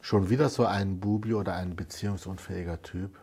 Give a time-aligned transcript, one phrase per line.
[0.00, 3.18] Schon wieder so ein Bubi oder ein beziehungsunfähiger Typ?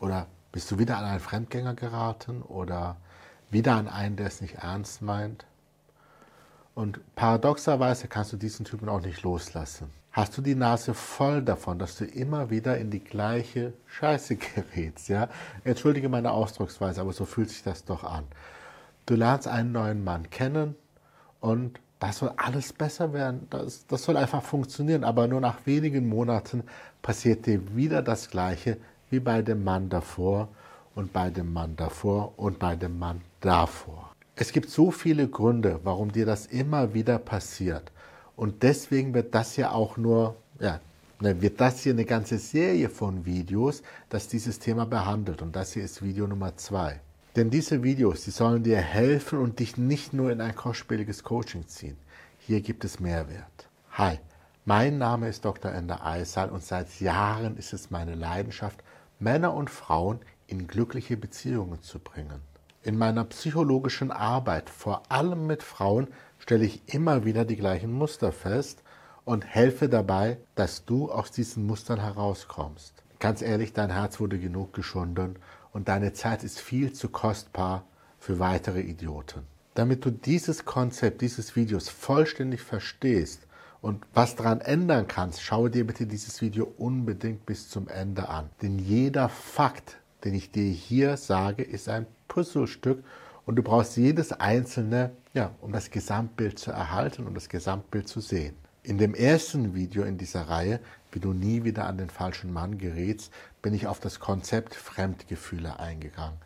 [0.00, 2.96] Oder bist du wieder an einen Fremdgänger geraten oder
[3.50, 5.46] wieder an einen, der es nicht ernst meint?
[6.74, 9.90] Und paradoxerweise kannst du diesen Typen auch nicht loslassen.
[10.10, 15.08] Hast du die Nase voll davon, dass du immer wieder in die gleiche Scheiße gerätst,
[15.08, 15.28] ja?
[15.64, 18.24] Entschuldige meine Ausdrucksweise, aber so fühlt sich das doch an.
[19.06, 20.76] Du lernst einen neuen Mann kennen
[21.40, 23.46] und das soll alles besser werden.
[23.48, 25.04] Das, das soll einfach funktionieren.
[25.04, 26.64] Aber nur nach wenigen Monaten
[27.00, 28.76] passiert dir wieder das Gleiche
[29.10, 30.48] wie bei dem Mann davor
[30.96, 34.10] und bei dem Mann davor und bei dem Mann davor.
[34.34, 37.92] Es gibt so viele Gründe, warum dir das immer wieder passiert.
[38.34, 40.80] Und deswegen wird das ja auch nur, ja,
[41.20, 45.40] ne, wird das hier eine ganze Serie von Videos, das dieses Thema behandelt.
[45.40, 47.00] Und das hier ist Video Nummer zwei.
[47.34, 51.66] Denn diese Videos, die sollen dir helfen und dich nicht nur in ein kostspieliges Coaching
[51.66, 51.96] ziehen.
[52.38, 53.68] Hier gibt es Mehrwert.
[53.92, 54.18] Hi,
[54.66, 55.72] mein Name ist Dr.
[55.72, 58.84] Ender Eisal und seit Jahren ist es meine Leidenschaft,
[59.18, 62.42] Männer und Frauen in glückliche Beziehungen zu bringen.
[62.82, 66.08] In meiner psychologischen Arbeit, vor allem mit Frauen,
[66.38, 68.82] stelle ich immer wieder die gleichen Muster fest
[69.24, 73.02] und helfe dabei, dass du aus diesen Mustern herauskommst.
[73.20, 75.38] Ganz ehrlich, dein Herz wurde genug geschunden
[75.72, 77.84] und deine Zeit ist viel zu kostbar
[78.18, 79.42] für weitere Idioten.
[79.74, 83.46] Damit du dieses Konzept dieses Videos vollständig verstehst
[83.80, 88.50] und was daran ändern kannst, schaue dir bitte dieses Video unbedingt bis zum Ende an.
[88.60, 93.02] Denn jeder Fakt, den ich dir hier sage, ist ein Puzzlestück
[93.46, 98.20] und du brauchst jedes einzelne, ja, um das Gesamtbild zu erhalten und das Gesamtbild zu
[98.20, 98.54] sehen.
[98.84, 100.80] In dem ersten Video in dieser Reihe,
[101.12, 105.78] wie du nie wieder an den falschen Mann gerätst, bin ich auf das Konzept Fremdgefühle
[105.78, 106.38] eingegangen.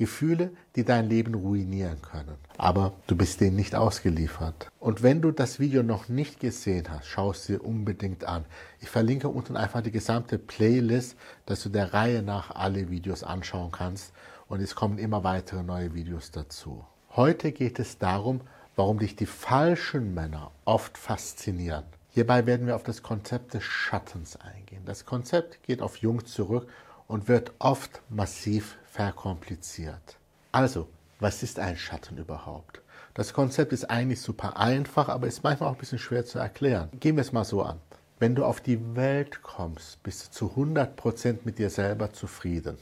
[0.00, 2.36] Gefühle, die dein Leben ruinieren können.
[2.56, 4.70] Aber du bist denen nicht ausgeliefert.
[4.78, 8.46] Und wenn du das Video noch nicht gesehen hast, schau es dir unbedingt an.
[8.80, 13.72] Ich verlinke unten einfach die gesamte Playlist, dass du der Reihe nach alle Videos anschauen
[13.72, 14.14] kannst.
[14.48, 16.82] Und es kommen immer weitere neue Videos dazu.
[17.14, 18.40] Heute geht es darum,
[18.76, 21.84] warum dich die falschen Männer oft faszinieren.
[22.12, 24.84] Hierbei werden wir auf das Konzept des Schattens eingehen.
[24.84, 26.68] Das Konzept geht auf Jung zurück
[27.06, 30.18] und wird oft massiv verkompliziert.
[30.50, 30.88] Also,
[31.20, 32.82] was ist ein Schatten überhaupt?
[33.14, 36.88] Das Konzept ist eigentlich super einfach, aber ist manchmal auch ein bisschen schwer zu erklären.
[36.98, 37.80] Gehen wir es mal so an.
[38.18, 42.76] Wenn du auf die Welt kommst, bist du zu 100% mit dir selber zufrieden.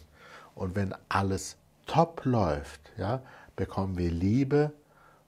[0.55, 1.57] Und wenn alles
[1.87, 3.23] top läuft, ja,
[3.57, 4.73] bekommen wir Liebe,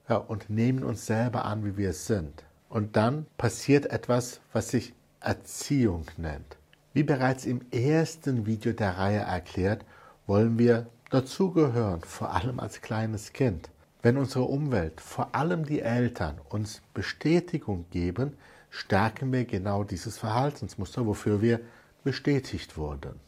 [0.09, 2.43] ja, und nehmen uns selber an, wie wir sind.
[2.71, 6.55] Und dann passiert etwas, was sich Erziehung nennt.
[6.93, 9.83] Wie bereits im ersten Video der Reihe erklärt,
[10.25, 13.69] wollen wir dazugehören, vor allem als kleines Kind.
[14.01, 18.37] Wenn unsere Umwelt, vor allem die Eltern, uns Bestätigung geben,
[18.69, 21.59] stärken wir genau dieses Verhaltensmuster, wofür wir
[22.05, 23.19] bestätigt wurden.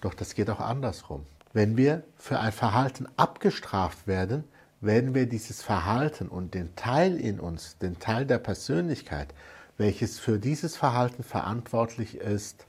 [0.00, 1.24] Doch das geht auch andersrum.
[1.52, 4.42] Wenn wir für ein Verhalten abgestraft werden,
[4.84, 9.34] werden wir dieses Verhalten und den Teil in uns, den Teil der Persönlichkeit,
[9.76, 12.66] welches für dieses Verhalten verantwortlich ist,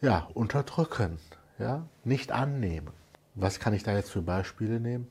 [0.00, 1.18] ja, unterdrücken,
[1.58, 2.90] ja, nicht annehmen.
[3.34, 5.08] Was kann ich da jetzt für Beispiele nehmen?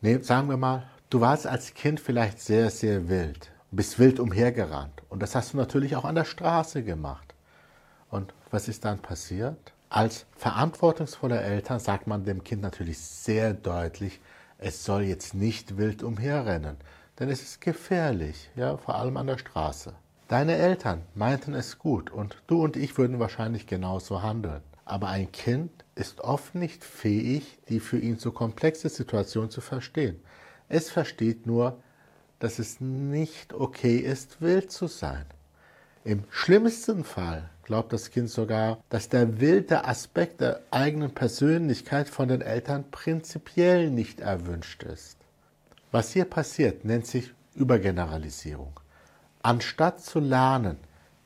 [0.00, 5.02] Nee, sagen wir mal, du warst als Kind vielleicht sehr, sehr wild, bist wild umhergerannt
[5.08, 7.34] und das hast du natürlich auch an der Straße gemacht.
[8.10, 9.72] Und was ist dann passiert?
[9.90, 14.20] Als verantwortungsvoller Eltern sagt man dem Kind natürlich sehr deutlich,
[14.62, 16.76] es soll jetzt nicht wild umherrennen,
[17.18, 19.94] denn es ist gefährlich, ja, vor allem an der Straße.
[20.28, 24.60] Deine Eltern meinten es gut und du und ich würden wahrscheinlich genauso handeln.
[24.84, 30.22] Aber ein Kind ist oft nicht fähig, die für ihn so komplexe Situation zu verstehen.
[30.68, 31.82] Es versteht nur,
[32.38, 35.24] dass es nicht okay ist, wild zu sein.
[36.04, 42.26] Im schlimmsten Fall glaubt das Kind sogar, dass der wilde Aspekt der eigenen Persönlichkeit von
[42.26, 45.18] den Eltern prinzipiell nicht erwünscht ist.
[45.92, 48.80] Was hier passiert, nennt sich Übergeneralisierung.
[49.42, 50.78] Anstatt zu lernen,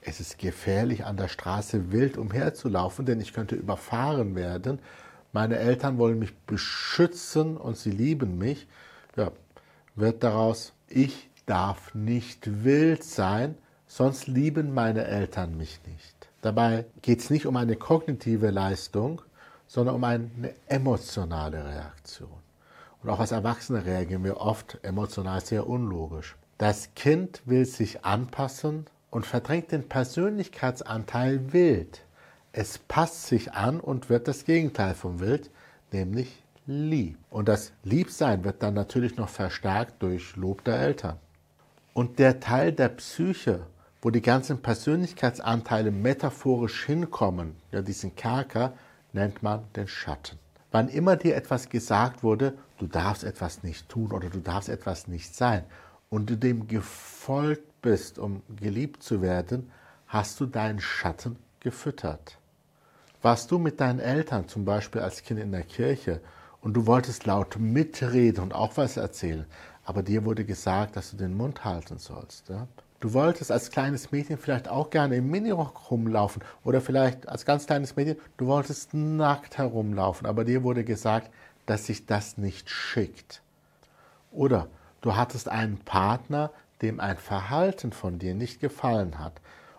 [0.03, 4.81] es ist gefährlich, an der Straße wild umherzulaufen, denn ich könnte überfahren werden,
[5.33, 8.69] meine Eltern wollen mich beschützen und sie lieben mich,
[9.17, 9.33] ja,
[9.95, 16.14] wird daraus, ich darf nicht wild sein, sonst lieben meine Eltern mich nicht.
[16.45, 19.23] Dabei geht es nicht um eine kognitive Leistung,
[19.67, 20.29] sondern um eine
[20.67, 22.29] emotionale Reaktion.
[23.03, 26.37] Und auch als Erwachsene reagieren wir oft emotional sehr unlogisch.
[26.59, 32.03] Das Kind will sich anpassen und verdrängt den Persönlichkeitsanteil wild.
[32.53, 35.49] Es passt sich an und wird das Gegenteil von wild,
[35.93, 37.17] nämlich lieb.
[37.31, 41.17] Und das Liebsein wird dann natürlich noch verstärkt durch Lob der Eltern.
[41.95, 43.65] Und der Teil der Psyche,
[44.05, 48.75] wo die ganzen Persönlichkeitsanteile metaphorisch hinkommen, ja, diesen Kerker,
[49.15, 50.39] nennt man den Schatten.
[50.71, 55.09] Wann immer dir etwas gesagt wurde, du darfst etwas nicht tun oder du darfst etwas
[55.09, 55.65] nicht sein,
[56.11, 59.73] und du dem gefolgt bist, um geliebt zu werden,
[60.07, 62.39] hast du deinen Schatten gefüttert.
[63.23, 66.21] Warst du mit deinen Eltern zum Beispiel als Kind in der Kirche
[66.61, 69.47] und du wolltest laut mitreden und auch was erzählen,
[69.83, 72.51] aber dir wurde gesagt, dass du den Mund halten sollst.
[72.51, 72.69] Ja?
[73.05, 77.67] Du wolltest als kleines Mädchen vielleicht auch gerne im Minirock rumlaufen oder vielleicht als ganz
[77.67, 81.31] kleines Mädchen, du wolltest nackt herumlaufen, aber dir wurde gesagt,
[81.67, 83.43] dass sich das nicht schickt.
[84.33, 84.69] Oder
[85.03, 89.35] du hattest einen Partner, dem ein Verhalten von dir nicht gefallen hat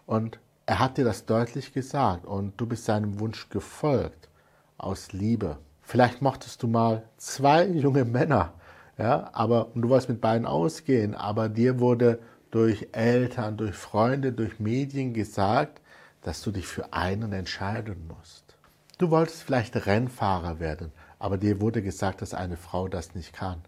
[0.05, 0.37] und
[0.67, 4.29] er hat dir das deutlich gesagt und du bist seinem Wunsch gefolgt
[4.77, 5.57] aus Liebe.
[5.81, 8.53] Vielleicht mochtest du mal zwei junge Männer,
[8.99, 12.19] ja, aber und du wolltest mit beiden ausgehen, aber dir wurde
[12.51, 15.81] durch Eltern, durch Freunde, durch Medien gesagt,
[16.21, 18.57] dass du dich für einen entscheiden musst.
[18.97, 23.61] Du wolltest vielleicht Rennfahrer werden, aber dir wurde gesagt, dass eine Frau das nicht kann.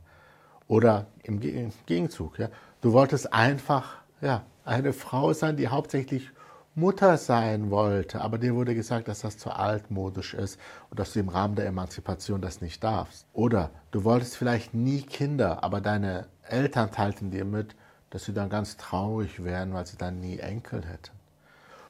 [0.67, 2.49] Oder im Gegenzug, ja,
[2.81, 6.31] du wolltest einfach ja, eine Frau sein, die hauptsächlich
[6.75, 10.59] Mutter sein wollte, aber dir wurde gesagt, dass das zu altmodisch ist
[10.91, 13.25] und dass du im Rahmen der Emanzipation das nicht darfst.
[13.33, 17.75] Oder du wolltest vielleicht nie Kinder, aber deine Eltern teilten dir mit,
[18.09, 21.11] dass sie dann ganz traurig wären, weil sie dann nie Enkel hätten.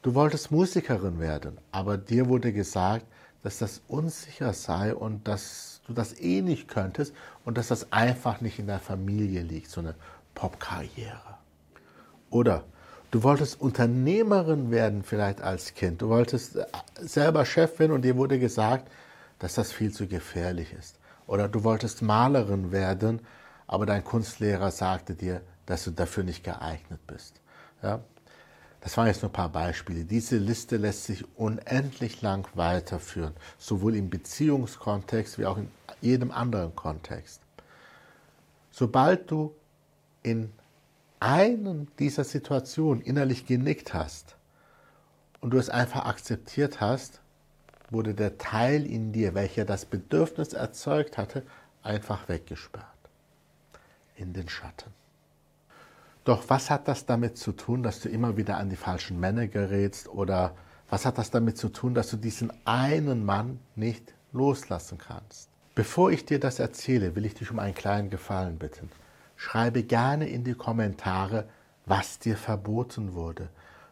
[0.01, 3.05] Du wolltest Musikerin werden, aber dir wurde gesagt,
[3.43, 7.13] dass das unsicher sei und dass du das eh nicht könntest
[7.45, 9.95] und dass das einfach nicht in der Familie liegt, so eine
[10.35, 11.37] Popkarriere.
[12.29, 12.63] Oder
[13.11, 16.57] du wolltest Unternehmerin werden vielleicht als Kind, du wolltest
[16.99, 18.91] selber Chef werden und dir wurde gesagt,
[19.39, 20.97] dass das viel zu gefährlich ist.
[21.25, 23.21] Oder du wolltest Malerin werden,
[23.67, 27.39] aber dein Kunstlehrer sagte dir, dass du dafür nicht geeignet bist.
[27.83, 28.01] Ja?
[28.81, 30.05] Das waren jetzt nur ein paar Beispiele.
[30.05, 35.69] Diese Liste lässt sich unendlich lang weiterführen, sowohl im Beziehungskontext wie auch in
[36.01, 37.41] jedem anderen Kontext.
[38.71, 39.53] Sobald du
[40.23, 40.51] in
[41.19, 44.35] einen dieser Situationen innerlich genickt hast
[45.41, 47.19] und du es einfach akzeptiert hast,
[47.89, 51.43] wurde der Teil in dir, welcher das Bedürfnis erzeugt hatte,
[51.81, 52.85] einfach weggesperrt.
[54.15, 54.93] In den Schatten.
[56.27, 59.47] Doch was hat das damit zu tun, dass du immer wieder an die falschen Männer
[59.47, 60.09] gerätst?
[60.09, 60.55] Oder
[60.89, 65.47] was hat das damit zu tun, dass du diesen einen Mann nicht loslassen kannst?
[65.73, 68.89] Bevor ich dir das erzähle, will ich dich um einen kleinen Gefallen bitten.
[69.37, 71.47] Schreibe gerne in die Kommentare,
[71.85, 73.47] was dir verboten wurde,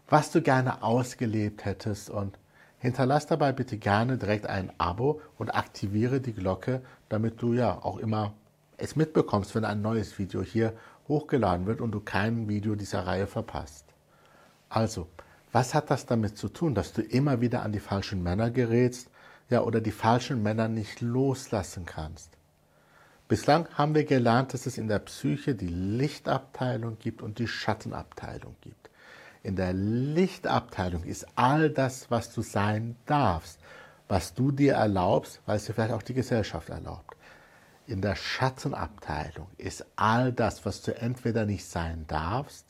[0.09, 2.37] was du gerne ausgelebt hättest und
[2.79, 7.97] hinterlass dabei bitte gerne direkt ein Abo und aktiviere die Glocke, damit du ja auch
[7.97, 8.33] immer
[8.77, 10.73] es mitbekommst, wenn ein neues Video hier
[11.07, 13.85] hochgeladen wird und du kein Video dieser Reihe verpasst.
[14.69, 15.07] Also,
[15.51, 19.09] was hat das damit zu tun, dass du immer wieder an die falschen Männer gerätst,
[19.49, 22.31] ja, oder die falschen Männer nicht loslassen kannst?
[23.27, 28.55] Bislang haben wir gelernt, dass es in der Psyche die Lichtabteilung gibt und die Schattenabteilung
[28.61, 28.89] gibt.
[29.43, 33.59] In der Lichtabteilung ist all das, was du sein darfst,
[34.07, 37.04] was du dir erlaubst, weil es dir vielleicht auch die Gesellschaft erlaubt
[37.87, 42.65] in der Schattenabteilung ist all das, was du entweder nicht sein darfst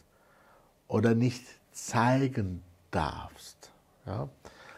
[0.87, 3.71] oder nicht zeigen darfst.
[4.05, 4.29] Ja?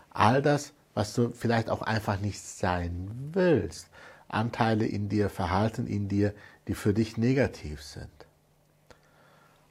[0.10, 3.89] All das, was du vielleicht auch einfach nicht sein willst.
[4.27, 6.34] Anteile in dir, Verhalten in dir,
[6.67, 8.10] die für dich negativ sind.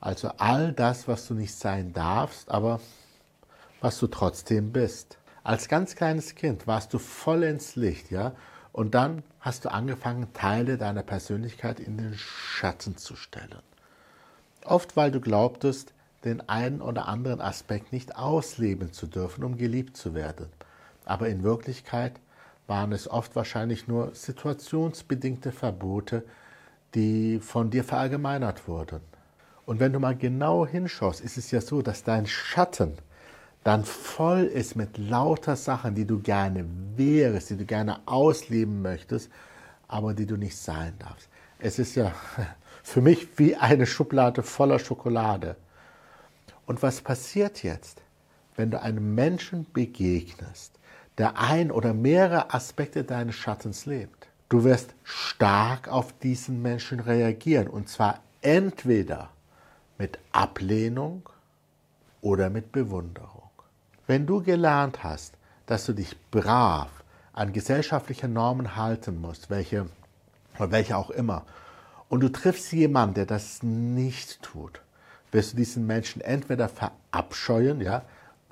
[0.01, 2.81] Also all das, was du nicht sein darfst, aber
[3.81, 5.19] was du trotzdem bist.
[5.43, 8.33] Als ganz kleines Kind warst du voll ins Licht, ja,
[8.77, 13.63] und dann hast du angefangen, Teile deiner Persönlichkeit in den Schatten zu stellen.
[14.67, 19.97] Oft weil du glaubtest, den einen oder anderen Aspekt nicht ausleben zu dürfen, um geliebt
[19.97, 20.49] zu werden.
[21.07, 22.21] Aber in Wirklichkeit
[22.67, 26.23] waren es oft wahrscheinlich nur situationsbedingte Verbote,
[26.95, 29.01] die von dir verallgemeinert wurden.
[29.65, 32.99] Und wenn du mal genau hinschaust, ist es ja so, dass dein Schatten
[33.67, 39.29] dann voll ist mit lauter Sachen, die du gerne wärst, die du gerne ausleben möchtest,
[39.89, 41.29] aber die du nicht sein darfst.
[41.59, 42.13] Es ist ja
[42.85, 45.57] für mich wie eine Schublade voller Schokolade.
[46.67, 48.03] Und was passiert jetzt,
[48.55, 50.71] wenn du einem Menschen begegnest,
[51.19, 54.29] der ein oder mehrere Aspekte deines Schattens lebt?
[54.49, 59.31] Du wirst stark auf diesen Menschen reagieren und zwar entweder
[59.99, 61.29] mit Ablehnung
[62.21, 63.46] oder mit Bewunderung.
[64.07, 65.35] Wenn du gelernt hast,
[65.67, 66.89] dass du dich brav
[67.33, 69.87] an gesellschaftliche Normen halten musst, welche,
[70.59, 71.45] welche auch immer,
[72.09, 74.81] und du triffst jemanden, der das nicht tut,
[75.33, 78.03] wirst du diesen Menschen entweder verabscheuen, ja,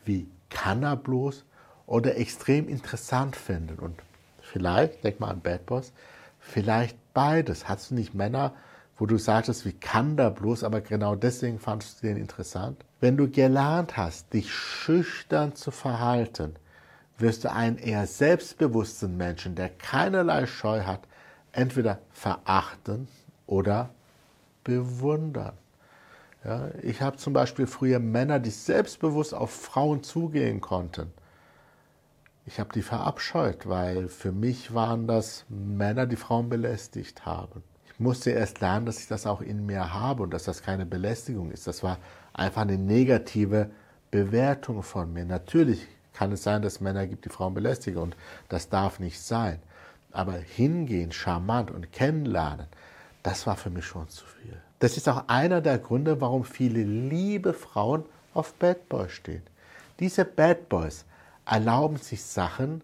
[0.05, 1.45] wie kann er bloß,
[1.87, 3.79] oder extrem interessant finden.
[3.79, 4.01] Und
[4.43, 5.93] vielleicht, denk mal an Bad Boys,
[6.41, 7.69] vielleicht beides.
[7.69, 8.55] Hast du nicht Männer,
[8.97, 12.85] wo du sagtest, wie kann der bloß, aber genau deswegen fandest du den interessant?
[13.05, 16.57] Wenn du gelernt hast, dich schüchtern zu verhalten,
[17.19, 21.07] wirst du einen eher selbstbewussten Menschen, der keinerlei Scheu hat,
[21.53, 23.07] entweder verachten
[23.47, 23.91] oder
[24.65, 25.53] bewundern.
[26.45, 31.13] Ja, ich habe zum Beispiel früher Männer, die selbstbewusst auf Frauen zugehen konnten.
[32.47, 37.63] Ich habe die verabscheut, weil für mich waren das Männer, die Frauen belästigt haben.
[37.85, 40.87] Ich musste erst lernen, dass ich das auch in mir habe und dass das keine
[40.87, 41.67] Belästigung ist.
[41.67, 41.99] Das war
[42.35, 43.71] einfach eine negative
[44.11, 45.25] Bewertung von mir.
[45.25, 48.17] Natürlich kann es sein, dass Männer gibt, die Frauen belästigen und
[48.49, 49.59] das darf nicht sein.
[50.13, 52.67] Aber hingehen, charmant und kennenlernen,
[53.23, 54.57] das war für mich schon zu viel.
[54.79, 59.43] Das ist auch einer der Gründe, warum viele liebe Frauen auf Bad Boys stehen.
[59.99, 61.05] Diese Bad Boys
[61.47, 62.83] erlauben sich Sachen,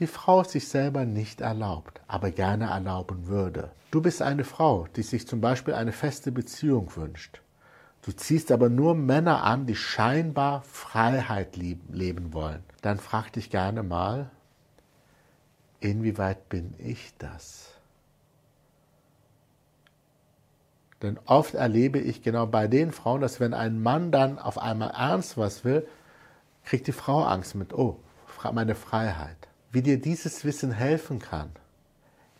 [0.00, 3.70] die Frau sich selber nicht erlaubt, aber gerne erlauben würde.
[3.90, 7.40] Du bist eine Frau, die sich zum Beispiel eine feste Beziehung wünscht.
[8.02, 12.64] Du ziehst aber nur Männer an, die scheinbar Freiheit leben wollen.
[12.80, 14.30] Dann frag dich gerne mal,
[15.78, 17.68] inwieweit bin ich das?
[21.00, 24.90] Denn oft erlebe ich genau bei den Frauen, dass wenn ein Mann dann auf einmal
[24.90, 25.86] ernst was will,
[26.64, 27.98] kriegt die Frau Angst mit, oh,
[28.52, 29.36] meine Freiheit.
[29.70, 31.50] Wie dir dieses Wissen helfen kann,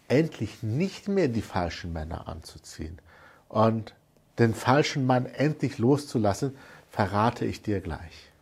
[0.08, 3.00] endlich nicht mehr die falschen Männer anzuziehen
[3.48, 3.94] und
[4.38, 6.56] den falschen Mann endlich loszulassen,
[6.90, 8.32] verrate ich dir gleich.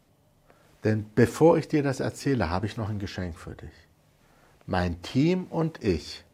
[0.84, 3.70] Denn bevor ich dir das erzähle, habe ich noch ein Geschenk für dich.
[4.66, 6.24] Mein Team und ich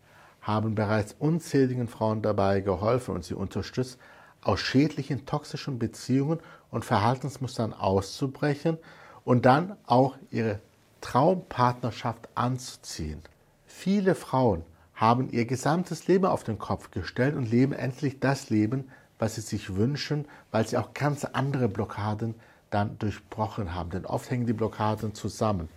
[0.40, 3.98] haben bereits unzähligen Frauen dabei geholfen und sie unterstützt,
[4.42, 6.38] aus schädlichen, toxischen Beziehungen
[6.70, 8.78] und Verhaltensmustern auszubrechen
[9.24, 10.60] und dann auch ihre
[11.00, 13.22] Traumpartnerschaft anzuziehen.
[13.66, 14.62] Viele Frauen
[14.94, 18.84] haben ihr gesamtes Leben auf den Kopf gestellt und leben endlich das Leben,
[19.18, 22.34] was sie sich wünschen, weil sie auch ganz andere Blockaden
[22.70, 23.90] dann durchbrochen haben.
[23.90, 25.68] Denn oft hängen die Blockaden zusammen.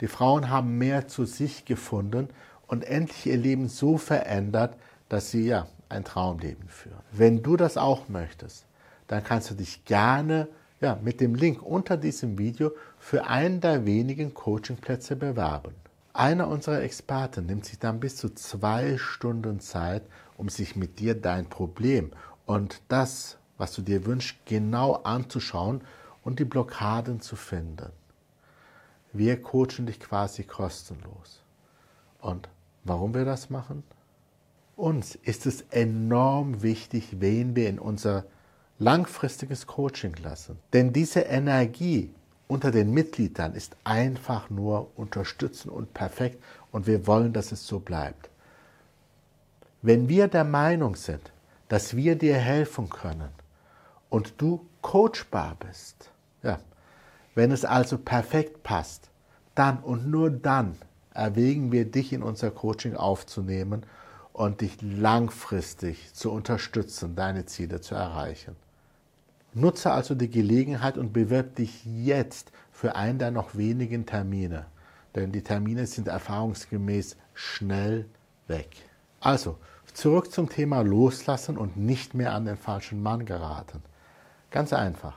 [0.00, 2.28] Die Frauen haben mehr zu sich gefunden
[2.66, 4.76] und endlich ihr Leben so verändert,
[5.08, 7.00] dass sie ja ein Traumleben führen.
[7.12, 8.66] Wenn du das auch möchtest,
[9.08, 10.48] dann kannst du dich gerne
[10.80, 15.74] ja, mit dem Link unter diesem Video für einen der wenigen Coachingplätze bewerben.
[16.12, 20.02] Einer unserer Experten nimmt sich dann bis zu zwei Stunden Zeit,
[20.36, 22.10] um sich mit dir dein Problem
[22.50, 25.82] und das, was du dir wünschst, genau anzuschauen
[26.24, 27.90] und die Blockaden zu finden.
[29.12, 31.42] Wir coachen dich quasi kostenlos.
[32.20, 32.48] Und
[32.84, 33.82] Warum wir das machen?
[34.76, 38.24] Uns ist es enorm wichtig, wen wir in unser
[38.78, 40.58] langfristiges Coaching lassen.
[40.72, 42.14] Denn diese Energie
[42.48, 46.42] unter den Mitgliedern ist einfach nur unterstützend und perfekt
[46.72, 48.30] und wir wollen, dass es so bleibt.
[49.82, 51.30] Wenn wir der Meinung sind,
[51.70, 53.30] dass wir dir helfen können
[54.08, 56.10] und du coachbar bist,
[56.42, 56.58] ja,
[57.36, 59.08] wenn es also perfekt passt,
[59.54, 60.76] dann und nur dann
[61.14, 63.86] erwägen wir, dich in unser Coaching aufzunehmen
[64.32, 68.56] und dich langfristig zu unterstützen, deine Ziele zu erreichen.
[69.54, 74.66] Nutze also die Gelegenheit und bewirb dich jetzt für einen der noch wenigen Termine,
[75.14, 78.06] denn die Termine sind erfahrungsgemäß schnell
[78.48, 78.70] weg.
[79.20, 79.58] Also,
[79.96, 83.82] zurück zum Thema Loslassen und nicht mehr an den falschen Mann geraten.
[84.50, 85.14] Ganz einfach,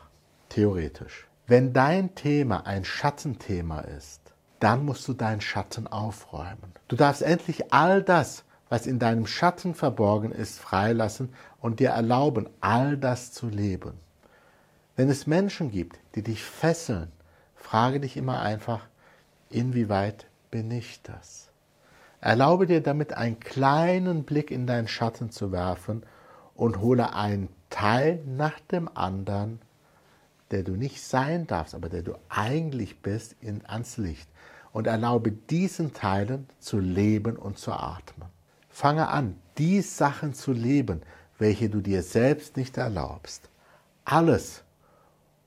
[0.49, 1.27] theoretisch.
[1.47, 4.21] Wenn dein Thema ein Schattenthema ist,
[4.59, 6.71] dann musst du deinen Schatten aufräumen.
[6.87, 12.49] Du darfst endlich all das, was in deinem Schatten verborgen ist, freilassen und dir erlauben,
[12.61, 13.93] all das zu leben.
[14.95, 17.11] Wenn es Menschen gibt, die dich fesseln,
[17.55, 18.87] frage dich immer einfach,
[19.49, 21.49] inwieweit bin ich das?
[22.23, 26.03] Erlaube dir damit einen kleinen Blick in deinen Schatten zu werfen
[26.55, 29.59] und hole einen Teil nach dem anderen,
[30.49, 34.29] der du nicht sein darfst, aber der du eigentlich bist, in, ans Licht
[34.71, 38.29] und erlaube diesen Teilen zu leben und zu atmen.
[38.69, 41.01] Fange an, die Sachen zu leben,
[41.39, 43.49] welche du dir selbst nicht erlaubst.
[44.05, 44.63] Alles,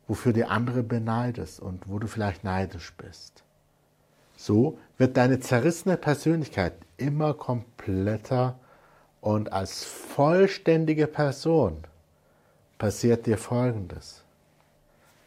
[0.09, 3.46] wofür die andere beneidest und wo du vielleicht neidisch bist.
[4.37, 8.59] So wird deine zerrissene Persönlichkeit immer kompletter
[9.21, 11.79] und als vollständige Person
[12.79, 14.23] passiert dir Folgendes.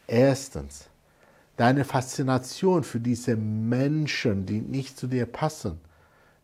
[0.06, 0.90] Erstens,
[1.60, 5.78] Deine Faszination für diese Menschen, die nicht zu dir passen,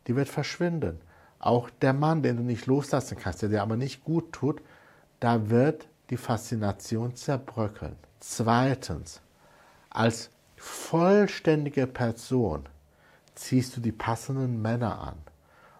[0.06, 1.00] die wird verschwinden.
[1.38, 4.60] Auch der Mann, den du nicht loslassen kannst, der dir aber nicht gut tut,
[5.18, 7.96] da wird die Faszination zerbröckeln.
[8.20, 9.22] Zweitens,
[9.88, 12.66] als vollständige Person
[13.34, 15.16] ziehst du die passenden Männer an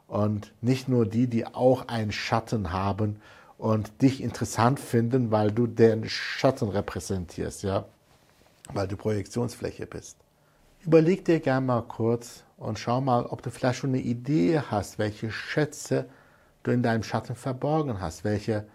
[0.08, 3.20] und nicht nur die, die auch einen Schatten haben
[3.58, 7.86] und dich interessant finden, weil du den Schatten repräsentierst, ja,
[8.72, 10.18] weil du Projektionsfläche bist.
[10.84, 14.98] Überleg dir gerne mal kurz und schau mal, ob du vielleicht schon eine Idee hast,
[14.98, 16.06] welche Schätze
[16.62, 18.66] du in deinem Schatten verborgen hast, welche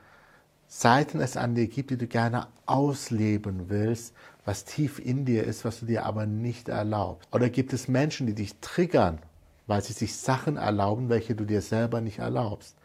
[0.67, 4.13] Seiten es an dir gibt, die du gerne ausleben willst,
[4.45, 7.27] was tief in dir ist, was du dir aber nicht erlaubst.
[7.33, 9.19] Oder gibt es Menschen, die dich triggern,
[9.67, 12.75] weil sie sich Sachen erlauben, welche du dir selber nicht erlaubst?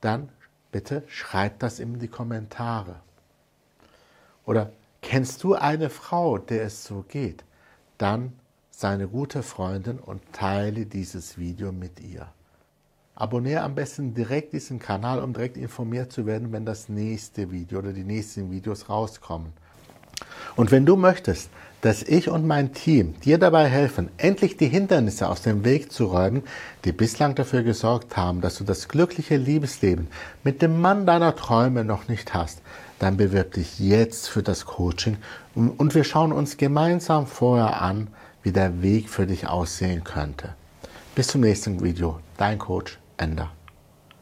[0.00, 0.28] Dann
[0.70, 3.00] bitte schreib das in die Kommentare.
[4.46, 4.72] Oder
[5.02, 7.44] kennst du eine Frau, der es so geht?
[7.98, 8.32] Dann
[8.70, 12.28] sei eine gute Freundin und teile dieses Video mit ihr.
[13.14, 17.80] Abonniere am besten direkt diesen Kanal, um direkt informiert zu werden, wenn das nächste Video
[17.80, 19.52] oder die nächsten Videos rauskommen.
[20.60, 21.48] Und wenn du möchtest,
[21.80, 26.04] dass ich und mein Team dir dabei helfen, endlich die Hindernisse aus dem Weg zu
[26.04, 26.42] räumen,
[26.84, 30.08] die bislang dafür gesorgt haben, dass du das glückliche Liebesleben
[30.44, 32.60] mit dem Mann deiner Träume noch nicht hast,
[32.98, 35.16] dann bewirb dich jetzt für das Coaching
[35.54, 38.08] und wir schauen uns gemeinsam vorher an,
[38.42, 40.50] wie der Weg für dich aussehen könnte.
[41.14, 43.50] Bis zum nächsten Video, dein Coach Ender.